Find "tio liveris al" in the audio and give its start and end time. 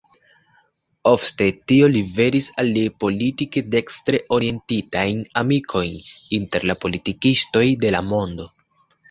1.71-2.71